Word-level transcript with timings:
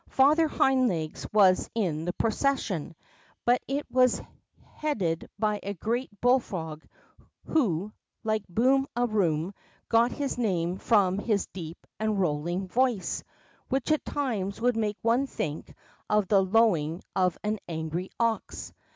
Father 0.09 0.47
Hind 0.47 0.87
Legs 0.89 1.27
was 1.31 1.69
in 1.75 2.05
the 2.05 2.13
procession, 2.13 2.95
but 3.45 3.61
it 3.67 3.85
was 3.91 4.19
headed 4.65 5.29
by 5.37 5.59
a 5.61 5.75
great 5.75 6.09
bullfrog 6.21 6.83
who, 7.45 7.91
like 8.23 8.41
Boom 8.49 8.87
a 8.95 9.07
Tvoom, 9.07 9.53
got 9.89 10.11
his 10.11 10.39
name 10.39 10.79
from 10.79 11.19
his 11.19 11.45
deep 11.53 11.85
and 11.99 12.19
rolling 12.19 12.61
WHAT 12.61 12.67
THE 12.69 12.73
FROGS 12.73 12.73
TAUGHT 12.77 12.85
81 12.87 12.97
voice, 12.97 13.23
which 13.69 13.91
at 13.91 14.05
times 14.05 14.59
would 14.59 14.75
make 14.75 14.97
one 15.03 15.27
think 15.27 15.75
of 16.09 16.27
the 16.27 16.41
lowing 16.43 17.03
of 17.15 17.37
an 17.43 17.59
angry 17.67 18.09
ox. 18.19 18.73